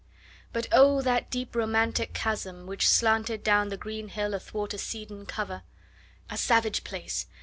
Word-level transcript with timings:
But 0.51 0.65
O, 0.71 0.99
that 1.03 1.29
deep 1.29 1.55
romantic 1.55 2.11
chasm 2.11 2.65
which 2.65 2.89
slanted 2.89 3.43
Down 3.43 3.69
the 3.69 3.77
green 3.77 4.07
hill 4.07 4.33
athwart 4.33 4.73
a 4.73 4.79
cedarn 4.79 5.27
cover! 5.27 5.61
A 6.27 6.37
savage 6.39 6.83
place! 6.83 7.27